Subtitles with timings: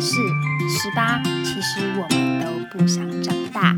[0.00, 0.14] 是
[0.68, 3.74] 十八，其实我们都不想长大。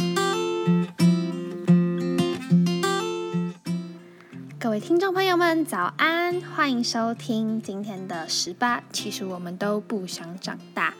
[4.58, 8.82] 各位听众朋友们，早安，欢迎收听今天的十八。
[8.92, 10.92] 其实我们都不想长大，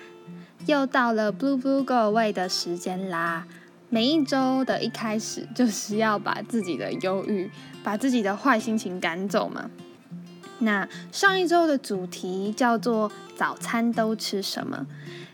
[0.65, 3.45] 又到了 Blue Blue Go Away 的时间啦。
[3.91, 7.51] 每一周的一开始，就是要把自己的忧郁、
[7.85, 9.69] 把自己的坏心情赶走嘛。
[10.61, 14.87] 那上一周的主题叫做“早餐都吃什么”，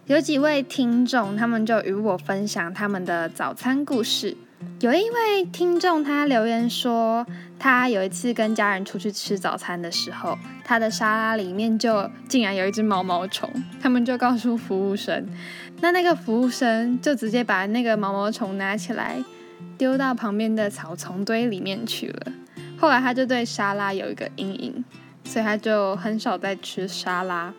[0.07, 4.37] 有几位听众他们就与我分享他们的早餐故事。
[4.81, 7.27] 有一位听众他留言说，
[7.59, 13.51] 他有一次跟家人出去吃早餐的时候，他的沙拉里面就竟然有一只毛毛虫，
[13.81, 15.27] 他们就告诉服务生，
[15.81, 19.23] 那那个服务生就直接把那个毛毛虫拿起来
[19.77, 22.33] 丢到旁边的草丛堆里面去了。
[22.79, 24.85] 后来他就对沙拉有一个阴影。
[25.27, 27.53] 所以他就很少在吃沙拉。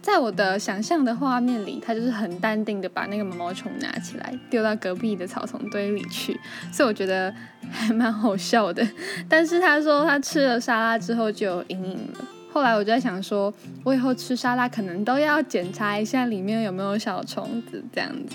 [0.00, 6.38] 在我的想象的画面里，他就是很淡定的把那个毛毛虫拿起来丢到隔壁的草丛堆里去，
[6.72, 7.34] 所以我觉得
[7.70, 8.86] 还蛮好笑的。
[9.28, 12.24] 但是他说他吃了沙拉之后就有阴影了。
[12.50, 13.52] 后来我就在想说，
[13.84, 18.34] 我以后吃沙拉可能都要检查一下里面有没有小虫子，这样子，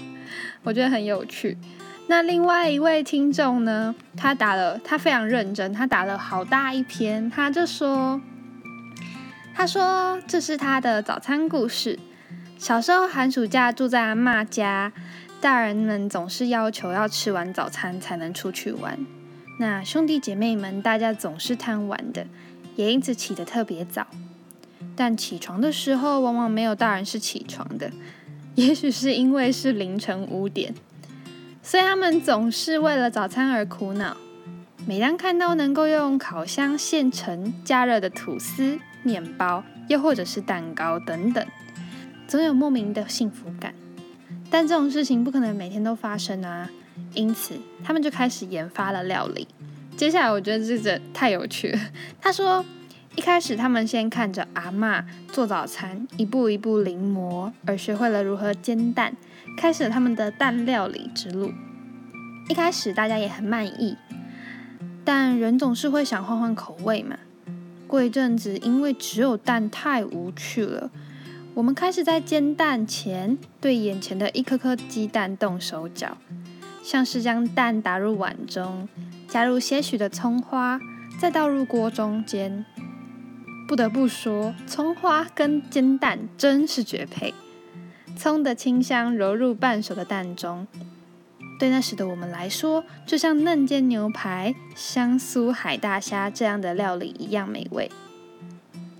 [0.61, 1.57] 我觉得很有趣。
[2.05, 8.21] 那另外一位听众呢，他打了，他非常认真，他打了好大一篇，他就说。
[9.55, 11.97] 他说：“这是他的早餐故事。
[12.57, 14.91] 小时候寒暑假住在阿妈家，
[15.39, 18.97] 大人们总是要求要吃完早餐才能出去玩。
[19.59, 22.25] 那兄弟姐妹们大家总是贪玩的，
[22.75, 24.07] 也因此起得特别早。
[24.95, 27.91] 但起床的时候往往没有大人是起床的，
[28.55, 30.73] 也许是因为是凌晨五点，
[31.61, 34.17] 所以他们总是为了早餐而苦恼。
[34.85, 41.45] 每当看到能够用烤箱现成加热的吐司，面包，又或者是蛋糕等等，
[42.27, 43.73] 总有莫名的幸福感。
[44.49, 46.69] 但这种事情不可能每天都发生啊，
[47.13, 49.47] 因此他们就开始研发了料理。
[49.95, 51.79] 接下来我觉得这个太有趣了。
[52.21, 52.63] 他说，
[53.15, 59.15] 一开始他们先看着阿妈做早餐，一步一步临摹，而学会了如何煎蛋，
[59.57, 61.51] 开始了他们的蛋料理之路。
[62.49, 63.95] 一开始大家也很满意，
[65.05, 67.17] 但人总是会想换换口味嘛。
[67.93, 70.89] 过一阵子，因为只有蛋太无趣了，
[71.53, 76.17] 我们开始在煎蛋前对眼前的一颗颗鸡蛋动手脚，
[76.81, 78.89] 像是将蛋打入碗中，
[79.27, 80.79] 加入些许的葱花，
[81.19, 82.65] 再倒入锅中煎。
[83.67, 87.31] 不得不说，葱花跟煎蛋真是绝配，
[88.17, 90.65] 葱的清香揉入半熟的蛋中。
[91.63, 97.89] 对那时的我们来说，就像嫩煎牛排、香酥海大虾这样的料理一样美味。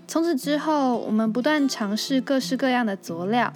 [0.08, 3.52] 从此之后，我们不断尝试各式各样的佐料，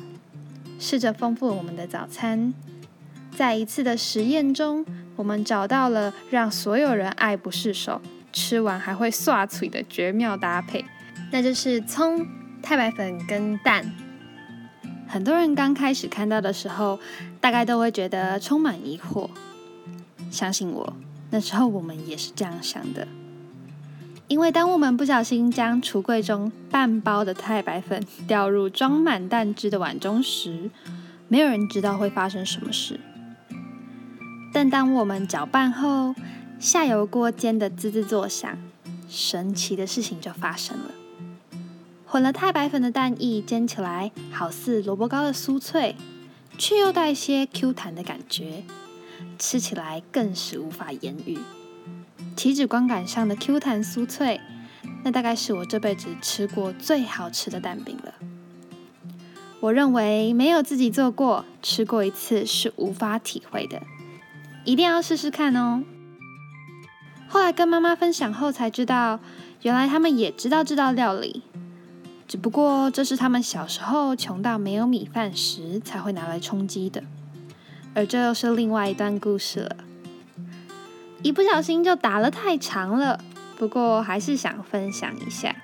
[0.79, 2.53] 试着丰富我们的早餐。
[3.35, 4.85] 在一次的实验中，
[5.17, 10.85] 我们找到了让所有人爱不释手、吃完还会刷嘴的绝妙搭配，
[11.33, 12.27] 那就是葱、
[12.61, 13.91] 太白粉跟蛋。
[15.09, 17.01] 很多人刚开始看到的时候，
[17.41, 19.31] 大概都会觉得充满疑惑。
[20.31, 20.93] 相信我，
[21.31, 23.09] 那时候我们也是这样想的。
[24.29, 30.71] 因为当我们不小心将橱柜中半包的太白粉掉入装满蛋汁的碗中时，
[31.29, 33.01] 没有人知道会发生什么事。
[34.53, 36.15] 但当我们搅拌后，
[36.61, 38.59] 下油锅煎的滋滋作响，
[39.09, 40.98] 神奇的事情就发生了。
[42.11, 45.95] 混了太白粉的蛋液煎起来，好似萝卜糕的酥脆，
[46.57, 48.65] 却又带些 Q 弹的感觉，
[49.39, 51.39] 吃起来更是无法言喻。
[52.35, 54.41] 体脂观感上的 Q 弹酥脆，
[55.05, 58.15] 那大概是我这辈子吃过最好吃的蛋饼了。
[59.61, 63.83] 我认为没有自己做过、吃过一次是无法体会的，
[64.65, 65.83] 一定要试试看哦。
[67.29, 69.21] 后来跟妈妈分享后才知道，
[69.61, 71.43] 原来他们也知道这道料理。
[72.29, 77.03] 只不过这是他们小时候穷到没有米饭时才会拿来充饥的，
[77.95, 79.77] 而这又是另外一段故事了。
[81.23, 83.19] 一不小心就打了太长了，
[83.57, 85.57] 不过还是想分享一下。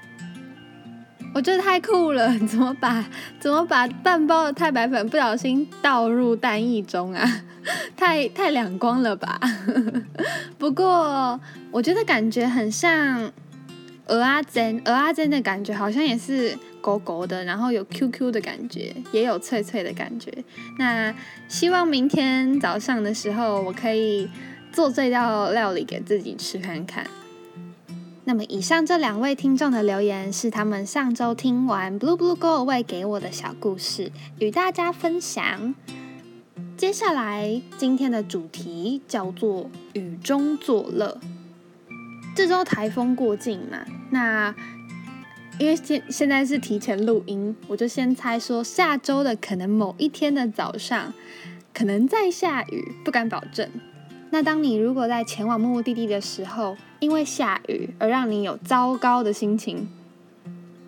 [1.34, 3.04] 我觉得太酷了，怎么把
[3.38, 7.42] 怎么把半包的太白粉不小心倒入蛋液中啊？
[7.94, 9.38] 太太两光了吧？
[10.56, 11.38] 不过
[11.70, 13.30] 我觉得感觉很像。
[14.06, 20.30] 鹅阿珍，鹅阿珍的感觉好像也是勾勾的，然后有 QQ 的感觉，也有脆脆的感觉。
[20.78, 21.14] 那
[21.48, 24.28] 希望明天早上的时候，我可以
[24.72, 27.06] 做这道料理给自己吃看看。
[28.26, 35.74] 那么以上这两位听众的留言是他们上周听完 Blue Blue Go Away 给我的小故事，与大家分享。
[36.76, 41.18] 接下来今天的主题叫做雨中作乐。
[42.34, 44.52] 这周台风过境嘛，那
[45.60, 51.14] 因为现现在是提前录音，我就先猜说下周的可能某一天的早上
[51.72, 53.68] 可能在下雨，不敢保证。
[54.30, 59.88] 那当你如果在前往目的地的时候，因为下雨而让你有糟糕的心情，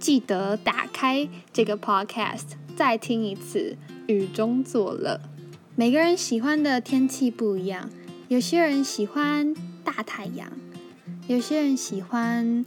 [0.01, 3.77] 记得打开这个 podcast，再听一次
[4.13, 5.21] 《雨中作乐》。
[5.77, 7.89] 每个人喜欢的天气不一样，
[8.27, 9.55] 有些人喜欢
[9.85, 10.51] 大太阳，
[11.29, 12.65] 有些人喜欢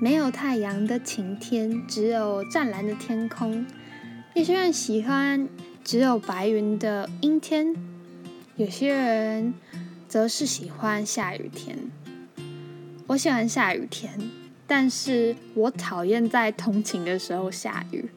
[0.00, 3.64] 没有太阳的晴天，只有湛蓝的天空；
[4.34, 5.48] 有些人喜欢
[5.84, 7.72] 只有白云的阴天，
[8.56, 9.54] 有些人
[10.08, 11.78] 则是喜欢下雨天。
[13.06, 14.12] 我喜欢下雨天，
[14.66, 18.10] 但是我讨厌在通勤的时候下雨。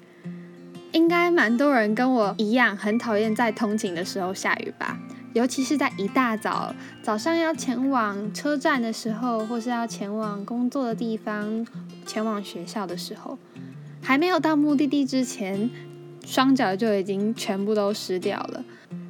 [0.92, 5.00] 应该蛮多人跟我一样，很讨厌在通勤的时候下雨吧？
[5.34, 11.66] 尤其是在一大早早上要前往车站的时候，或是要前往工作的地方、
[12.06, 13.38] 前往学校的时候，
[14.02, 15.70] 还没有到目的地之前，
[16.24, 18.64] 双脚就已经全部都湿掉了。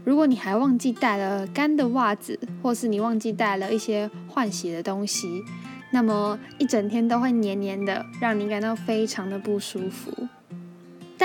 [0.05, 5.43] 如果你还忘记带了干的袜子，或是你忘记带了一些换洗的东西，
[5.91, 10.11] 那么一整天都会黏黏的，让你感到非常的不舒服。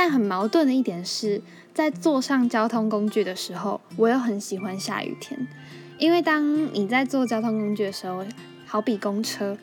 [0.01, 1.43] 但很矛盾的一点是，
[1.75, 5.49] 在坐上交通工具的时候，我又很喜欢下雨天，
[5.99, 8.25] 因为当你在坐交通工具的时候，
[8.65, 9.59] 好比公车，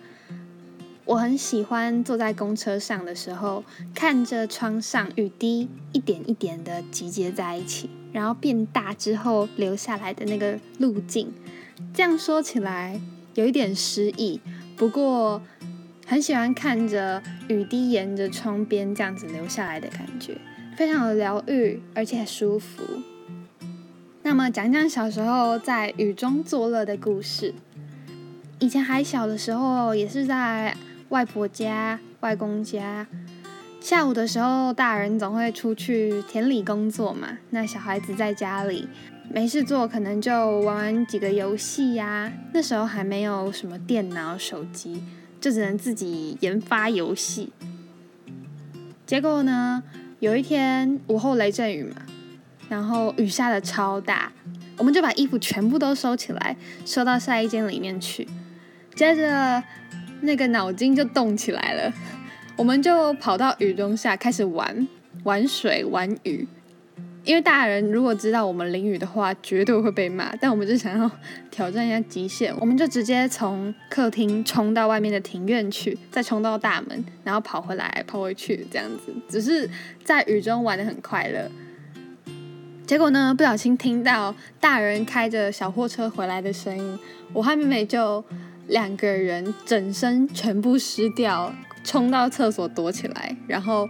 [1.06, 11.32] 我很喜欢坐在公车上的时候，看着窗上雨滴一点一点的集结在一起，然后变大之后留下来的那个路径。
[11.94, 13.00] 这样说起来
[13.36, 14.42] 有一点诗意，
[14.76, 15.42] 不过
[16.08, 20.38] 很喜欢看着雨滴沿着窗边这样子流下来的感觉，
[20.78, 22.84] 非常的疗愈，而且舒服。
[24.22, 27.54] 那么讲讲小时候在雨中作乐的故事。
[28.60, 30.78] 以前还小的时候，也是在
[31.10, 33.08] 外婆家、外公家，
[33.82, 38.88] 下午的时候，大人总会出去田里工作嘛，那小孩子在家里。
[39.28, 42.32] 没事做，可能就玩玩几个游戏呀。
[42.54, 45.04] 那时候还没有什么电脑、手机，
[45.46, 47.54] 就只能自己研发游戏。
[49.06, 49.84] 结果呢，
[50.20, 51.98] 有一天午后雷阵雨嘛，
[52.68, 54.32] 然后雨下的超大，
[54.76, 58.28] 我们就把衣服全部都收起来，收到晒衣间里面去。
[58.96, 59.64] 接着
[60.22, 61.94] 那个脑筋就动起来了，
[62.58, 64.88] 我们就跑到雨中下开始玩
[65.26, 66.48] 玩水、玩雨。
[67.26, 70.36] 因为大人如果知道我们淋雨的话，绝对会被骂。
[70.36, 71.10] 但我们就想要
[71.50, 79.12] 挑战一下极限，我们就直接从客厅冲到外面的庭院去，再冲到大门，然后跑回来、跑回去，这样子。
[79.28, 79.68] 只是
[80.04, 81.50] 在雨中玩的很快乐。
[82.86, 87.00] 结果呢，不小心听到大人开着小货车回来的声音，
[87.34, 88.24] 我和妹妹就
[88.68, 91.52] 两个人整身全部湿掉，
[91.84, 93.90] 冲到厕所躲起来，然后。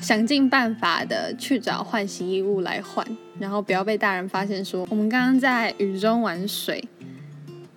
[0.00, 3.06] 想尽办法的去找换洗衣物来换，
[3.38, 6.86] 然后不要被大人发现说我们刚刚在雨中玩水。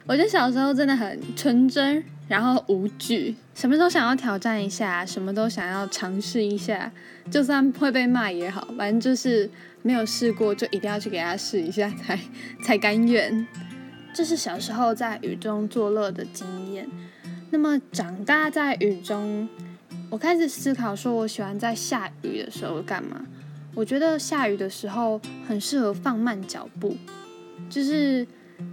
[0.05, 6.92] 我觉得小时候真的很纯真，然后无惧，什么都想要挑战一下，什么都想要尝试一下，
[7.30, 9.49] 就算会被骂也好，反正就是
[9.81, 12.19] 没有试过就一定要去给他试一下才
[12.63, 13.45] 才甘愿。
[14.13, 16.87] 这是小时候在雨中作乐的经验。
[17.49, 19.47] 那么长大在雨中。
[20.09, 23.21] 我开始思考，说我喜欢在下雨的时候干嘛？
[23.76, 26.95] 我觉得下雨的时候很适合放慢脚步，
[27.69, 28.26] 就是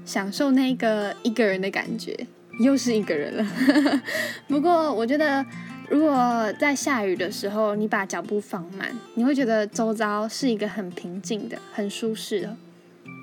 [0.05, 2.17] 享受那个一个人的感觉，
[2.61, 3.47] 又是一个人了。
[4.47, 5.45] 不过我觉得，
[5.91, 12.57] 如果在下雨的时候你把脚步放慢，你会觉得周遭是一个很平静的、很舒适的。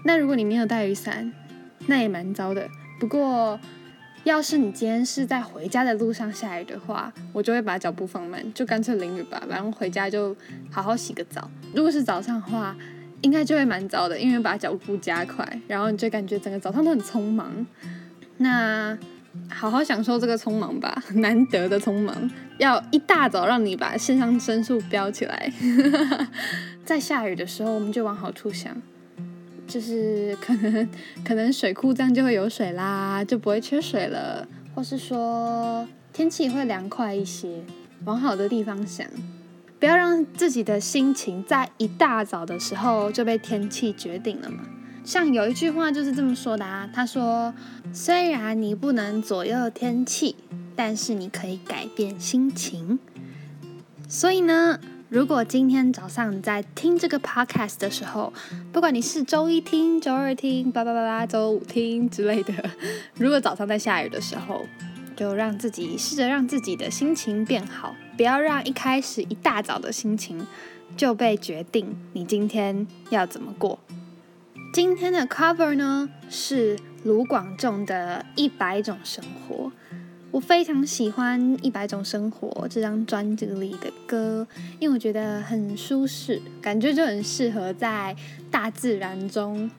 [0.06, 1.32] 那如果你没有带雨伞，
[1.88, 2.68] 那也蛮糟的。
[3.00, 3.58] 不过。
[4.24, 10.36] 要是你今天是在回家的路上下雨的话，我就会把脚步放慢，就干脆淋雨吧，然后回家就
[10.70, 11.50] 好好洗个澡。
[11.74, 12.75] 如果是早上的话，
[13.22, 17.66] 应该就会蛮早的，因为把脚步加快，然后你就感觉整个早上都很匆忙。
[18.38, 18.98] 那
[19.50, 25.51] 好好享受这个匆忙吧，难得的匆忙，要一大早让你把肾上腺素飙起来。
[26.86, 28.75] 在下雨的时候，我们就往好处想。
[29.72, 30.90] 就是可能
[31.24, 37.63] 可能水库这样就会有水啦，就不会缺水了，或是说天气会凉快一些，
[38.04, 39.08] 往好的地方想，
[39.80, 44.58] 不要让自己的心情在一大早的时候就被天气决定了嘛。
[45.06, 47.54] 像有一句话就是这么说的啊，他说
[47.94, 50.36] ：“虽然你不能左右天气，
[50.75, 53.00] 但是你可以改变心情。
[54.10, 54.78] 所以呢，
[55.12, 58.32] 如果今天早上在听这个 podcast 的时候，
[58.72, 62.53] 不管你是周一听、周二听、叭叭叭叭、周五听之类的，
[63.20, 64.65] 如果早上在下雨的时候，
[65.13, 70.48] 就让自己试着让自己的心情变好，不要让一开始一大早的心情
[70.96, 73.77] 就被决定你今天要怎么过。
[74.74, 79.65] 今天的 cover 呢是卢广仲的《一百种生活》，
[80.31, 84.47] 我非常喜欢《一百种生活》这张专辑里的歌，
[84.79, 88.15] 因为我觉得很舒适，感觉就很适合在
[88.50, 89.69] 大自然中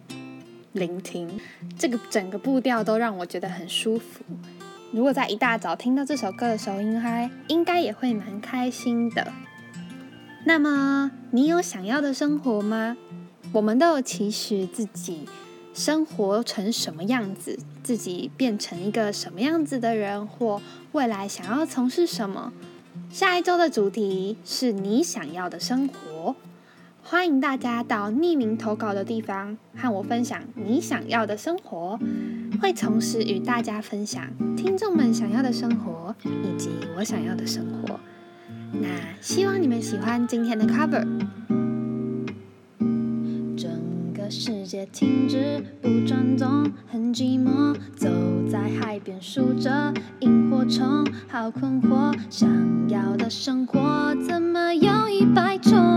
[0.73, 1.41] 聆听。
[1.79, 4.23] 这个整个步调都让我觉得很舒服。
[4.93, 9.33] 如果在一大早听到这首歌的时候，应该应该也会蛮开心的。
[10.45, 12.99] 那么，你有想要的生活吗？
[13.53, 15.27] 我们都有期许自己
[15.75, 20.61] 生活成什么样子，自己变成一个什么样子的人，或
[20.93, 22.53] 未来想要从事什么。
[23.11, 26.37] 下一周的主题是你想要的生活，
[27.03, 31.99] 欢迎大家到匿名投稿的地方和我分享你想要的生活，
[32.61, 34.25] 会同时与大家分享
[34.57, 37.99] 听众们想要的生活以及我想要的生活。
[38.73, 38.89] 那
[39.21, 41.07] 希望你们喜欢今天的 cover。
[44.83, 47.73] 也停止不转动，很寂寞。
[47.95, 48.09] 走
[48.51, 52.13] 在海边数着萤火虫，好困惑。
[52.29, 52.51] 想
[52.89, 55.92] 要的生活怎么有一百种？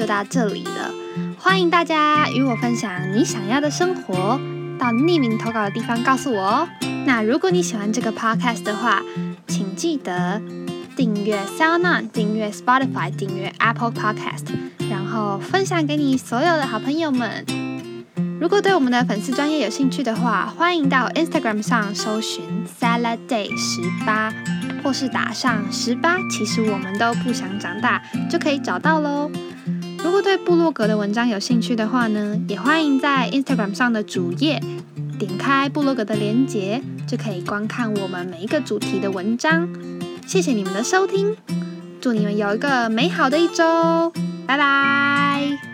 [0.00, 0.90] 就到这里了，
[1.38, 4.40] 欢迎大家与我分享你想要的生活，
[4.78, 6.68] 到匿名投稿的地方告诉我哦。
[7.04, 9.02] 那如果你喜欢这个 podcast 的话，
[9.46, 10.40] 请记得
[10.96, 14.46] 订阅 SoundOn，订阅 Spotify，订阅 Apple Podcast，
[14.88, 17.44] 然后分享给你所有的好朋友们。
[18.40, 22.42] 如果对我们的粉丝专业有兴趣的话，欢迎到 Instagram 上搜寻
[22.80, 24.32] Salad Day 十八。
[24.82, 29.30] 或是打上十八，其实我们都不想长大，就可以找到喽。
[30.02, 34.60] 如果对布洛格的文章有兴趣的话呢，也欢迎在 Instagram 上的主页
[35.18, 39.68] 点开布洛格的链接，就可以观看我们每一个主题的文章。
[40.26, 41.36] 谢谢你们的收听，
[42.00, 44.12] 祝你们有一个美好的一周。
[44.46, 45.69] 拜拜